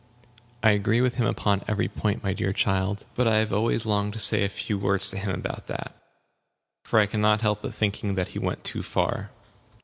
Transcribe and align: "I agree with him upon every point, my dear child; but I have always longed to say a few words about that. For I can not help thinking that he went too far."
"I 0.63 0.71
agree 0.71 0.99
with 0.99 1.17
him 1.17 1.27
upon 1.27 1.61
every 1.67 1.87
point, 1.87 2.23
my 2.23 2.33
dear 2.33 2.53
child; 2.53 3.05
but 3.13 3.27
I 3.27 3.37
have 3.37 3.53
always 3.53 3.85
longed 3.85 4.13
to 4.13 4.19
say 4.19 4.43
a 4.43 4.49
few 4.49 4.79
words 4.79 5.13
about 5.13 5.67
that. 5.67 5.95
For 6.83 6.99
I 6.99 7.05
can 7.05 7.21
not 7.21 7.41
help 7.41 7.71
thinking 7.71 8.15
that 8.15 8.29
he 8.29 8.39
went 8.39 8.63
too 8.63 8.81
far." 8.81 9.29